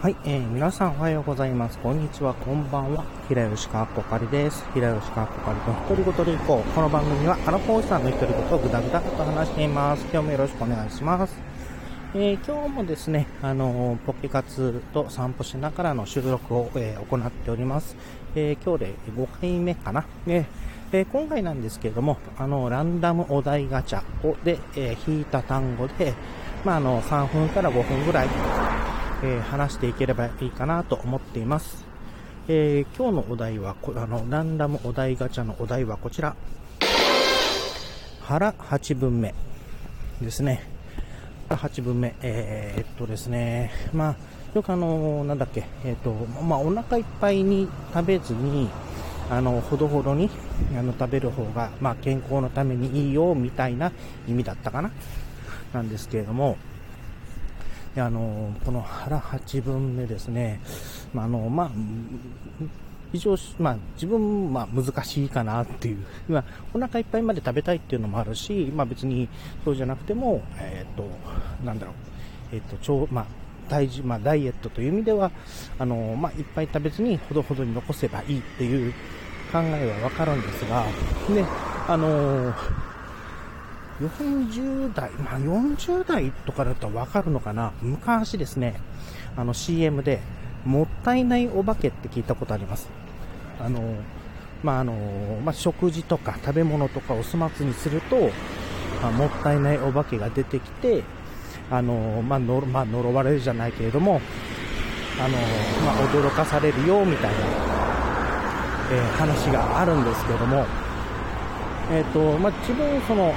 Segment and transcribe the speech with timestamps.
[0.00, 1.76] はい、えー、皆さんおはようございます。
[1.78, 3.04] こんにちは、こんばんは。
[3.26, 4.64] 平吉川こかりです。
[4.72, 6.70] 平吉川こかりと独り言でいこう。
[6.70, 10.02] この番組は、あの講師さんの独り言をぐだぐだと話しています。
[10.02, 11.34] 今日もよろしくお願いします。
[12.14, 17.96] えー、今日もですね、あのー、ポケ活と散歩しながらの収録を、えー、行っております。
[18.36, 20.04] えー、今日で5回目かな。
[20.28, 26.14] えー、今回なんですけれども、あの、ランダムお題ガチャをで、えー、引いた単語で、
[26.64, 28.28] まあ、あの、3分から5分ぐらい、
[29.22, 31.84] えー、話していければいいかなと思っています。
[32.46, 36.36] えー、今日のお題は、あの、ランダムお題ガチャのお題はこちら。
[38.22, 39.34] 腹8分目
[40.20, 40.62] ですね。
[41.48, 42.14] 腹8分目。
[42.22, 44.16] えー、っとですね、まあ、
[44.54, 48.70] よくあの、なんだっけ、えー、っと、まあ、お腹いっぱいに食べずに、
[49.30, 50.30] あの、ほどほどに、
[50.78, 53.92] あの、食べる方が、まあ、健康のためにいいよ、みたいな
[54.28, 54.90] 意味だったかな。
[55.72, 56.56] なんですけれども、
[57.96, 60.60] あのこの腹8分目ですね、
[61.12, 61.70] まああのまあ、
[63.12, 66.44] 非常まあ、自分、まあ、難しいかなっていう、まあ、
[66.74, 69.28] お腹いっぱいまで食べたいっていうのもあるし、まあ、別に
[69.64, 71.08] そうじゃなくても、えっ、と、
[71.64, 71.94] なんだろう、
[72.56, 75.30] えっ、と、超、まあ、体重、まあ、ダイエットという意味では、
[75.78, 78.92] あの、まあ、いっぱい食べずにほどほどに残せばいいっていう
[79.52, 80.84] 考えはわかるんですが、
[81.30, 81.46] ね、
[81.88, 82.52] あの
[84.00, 87.72] 40代、まあ、40代とかだったらわかるのかな？
[87.82, 88.80] 昔ですね、
[89.36, 90.20] あの CM で、
[90.64, 92.88] もったいないお化けって聞いたことあります。
[93.60, 93.94] あの、
[94.62, 94.92] まあ、あの、
[95.44, 98.30] まあ、食事とか食べ物とかを粗末にすると、
[99.02, 101.02] まあ、もったいないお化けが出てきて、
[101.70, 104.20] あの、まあ、の、まあ、呪われるじゃないけれども、
[105.20, 105.36] あの、
[105.84, 107.38] まあ、驚かされるよ、みたいな、
[108.92, 110.64] えー、話があるんですけども、
[111.90, 113.34] えっ、ー、と、まあ、自分、その、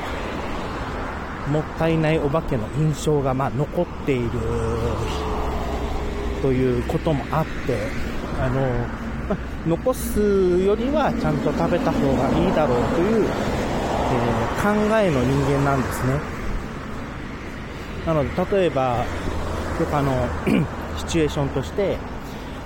[1.49, 4.29] もったいないお化けの印象がまあ残っている
[6.41, 7.77] ということもあって、
[8.39, 8.61] あの、
[9.29, 16.19] ま残すよりはちゃんと食べた方がいいだろうという、えー、考えの人間なんですね。
[18.05, 19.05] なので、例えば、
[19.79, 20.27] よくあの、
[20.97, 21.97] シチュエーションとして、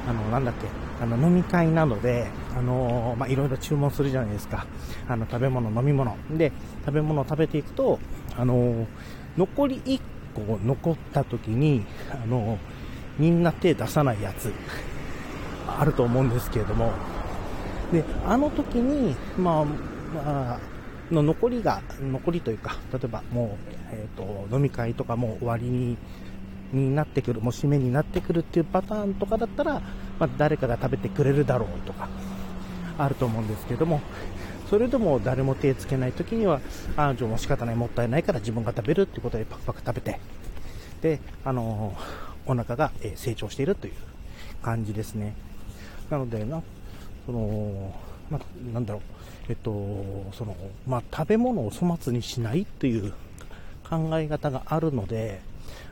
[0.07, 0.67] あの、なんだっけ、
[1.01, 2.27] あの、飲み会などで、
[2.57, 4.65] あのまあ、いろいろ注文するじゃないですか。
[5.09, 6.15] あの、食べ物、飲み物。
[6.31, 6.53] で、
[6.85, 7.99] 食べ物を食べていくと、
[8.37, 8.87] あの
[9.37, 9.99] 残り1
[10.33, 12.57] 個残った時に、あの
[13.17, 14.51] みんな手出さないやつ、
[15.67, 16.91] あると思うんですけれども、
[17.91, 20.59] で、あの時に、まあ、まあ、
[21.11, 25.97] の残りが、残りというか、例えばもう、えっ、ー、と、飲み会とかも終わりに、
[26.73, 29.81] になってくる、もう締めになってくるっていうパターンとかだったら、
[30.19, 32.09] まあ、誰かが食べてくれるだろうとか、
[32.97, 34.01] あると思うんですけども、
[34.69, 36.59] それでも誰も手つけない時には、
[36.97, 40.19] ああ、じゃあもう仕方ない、もったいないから自分が食べるっていうことでパクパク食べて、
[41.01, 41.95] で、あの、
[42.45, 43.93] お腹が成長しているという
[44.61, 45.33] 感じですね。
[46.09, 46.61] なので、な、
[47.25, 47.93] その、
[48.29, 48.39] ま
[48.73, 49.01] なんだろう、
[49.49, 49.71] えっと、
[50.33, 50.55] その、
[50.87, 53.13] まあ、食べ物を粗末にしないっていう
[53.87, 55.41] 考え方があるので、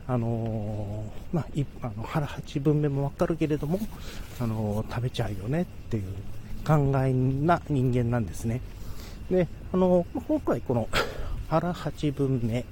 [0.06, 1.46] あの、まあ、
[1.82, 3.78] あの腹8分目もわかるけれども、
[4.40, 6.04] あの、食べちゃうよねっていう
[6.64, 8.60] 考えな人間なんですね。
[9.30, 10.88] で、あの、今回この
[11.48, 12.64] 腹8分目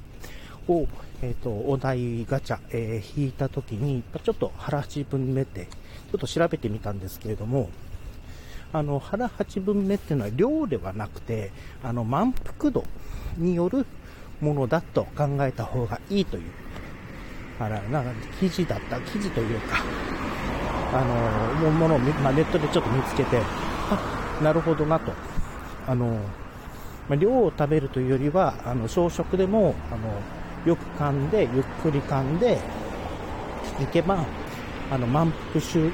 [0.69, 0.87] を、
[1.23, 7.71] えっ、ー、と、お題ガチャ、えー、引いたときに、ちょっと腹8分目って、ちょっと調べてみたんですけれども、
[8.73, 12.85] あの、腹8分目っていうのは量ではなくて、あの、満腹度
[13.37, 13.87] による
[14.41, 16.43] ものだと考えた方がいいという、
[17.61, 18.11] あら、なんか
[18.41, 19.77] 記事だった、記事というか、
[20.95, 21.05] あ
[21.63, 23.41] の、ものを、まあ、ネットでちょっと見つけて、
[23.95, 23.99] あ、
[24.43, 25.13] なるほどなと。
[25.87, 26.07] あの、
[27.09, 32.59] まあ、量を食べるというよりは、あの、小食でも、あの、よく噛んで、ゆっくり噛んで、
[33.81, 34.25] いけば、
[34.91, 35.91] あの、満腹中、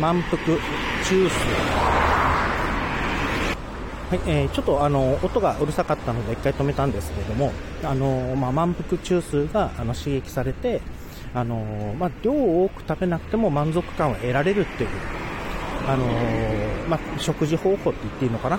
[0.00, 1.94] 満腹中枢。
[4.10, 10.82] はい、えー、ちょっとあの、音がうるさかったので一回止めたんですけれども、あの、まあ、満腹中枢があの刺激されて、
[11.34, 14.90] あの、まあ、量を多く食べなくても満足感を得られるっていう
[15.86, 18.58] あのー、まあ、食事方法って言っていいのかな？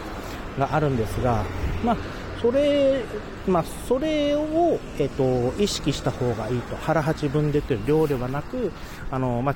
[0.58, 1.44] があるんですが、
[1.84, 1.98] まあ、
[2.42, 3.02] それ、
[3.48, 6.76] まあ、それを、えっ、と、意識した方がいいと。
[6.78, 8.72] 腹八分でという量ではなく、
[9.12, 9.56] あの、まあ、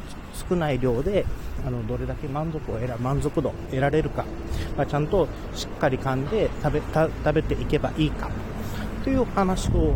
[0.49, 1.25] 少ない量で、
[1.65, 4.25] あの、どれだけ満足を得ら、満足度得られるか、
[4.75, 8.29] まあ、ちゃんとしっかり噛んで食べ、食べていけばいいか、
[9.03, 9.95] という話を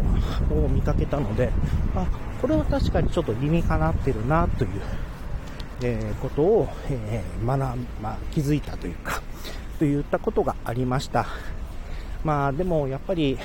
[0.52, 1.52] を見かけたので、
[1.96, 2.06] あ、
[2.42, 4.70] これは確かにちょっと理にかなってるな、という
[5.82, 9.22] えー、ことを、えー、学、まあ、気づいたというか、
[9.80, 11.26] といったことがありました。
[12.24, 13.38] まあでもやっぱり、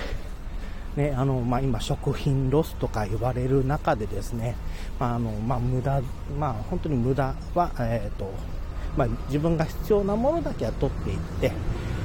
[0.97, 4.57] ね、あの、まあ、今、食品ロスとか言われる中でですね、
[4.99, 6.03] まあ、あの、まあ、無駄、
[6.39, 8.33] まあ、本当に無駄は、えっ、ー、と、
[8.97, 11.53] まあ、自分が必要なものだけは取っていって、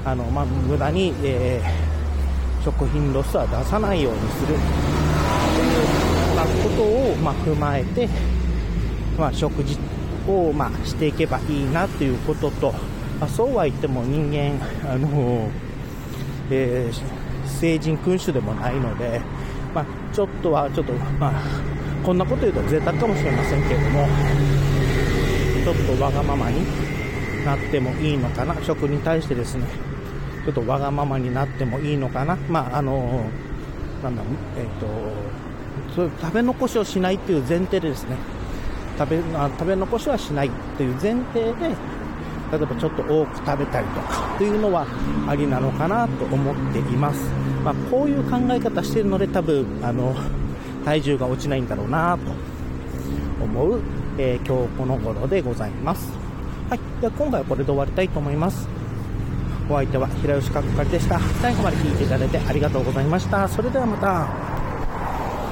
[0.05, 4.59] あの、まあ、無駄に、えー、食品ロスは出さないようにする、という、
[6.35, 8.07] まあ、ことを、まあ、踏まえて、
[9.17, 9.75] まあ、食事
[10.27, 12.71] を、まあ、していけばいいなということと、
[13.19, 14.59] まあ、そうは言っても人間、
[14.89, 15.49] あの、
[16.49, 19.21] えー、成人君主でもないので、
[19.73, 21.33] まあ、ちょっとは、ちょっと、まあ、
[22.03, 24.07] こんなこと言うと贅沢かもしれませんけれども、
[25.63, 26.65] ちょっとわがままに
[27.45, 29.65] なってもいいのかな、食に対してですね、
[30.45, 33.25] ちょっとわがままになってもいいのかな、まあ、あの、
[34.03, 34.21] なんだ、
[34.57, 34.87] えっ、ー、と、
[35.95, 38.17] そう食べ残しをしないっていう前提でですね、
[38.97, 41.75] 食べあ食べ残しはしないっていう前提で、
[42.51, 44.85] 例えばちょっと多く食べたりとかっていうのは
[45.27, 47.19] ありなのかなと思っています。
[47.63, 50.15] まあ、こういう考え方してるので多分、あの、
[50.85, 52.31] 体重が落ちないんだろうなと
[53.43, 53.81] 思う、
[54.17, 56.11] えー、今日この頃でございます。
[56.69, 56.79] はい。
[57.01, 58.67] では今回はこれで終わりたいと思います。
[59.69, 61.19] お相手は平吉かっかりでした。
[61.41, 63.47] 最後まで聞いていただいてありがとうございました。
[63.47, 64.52] それではまた。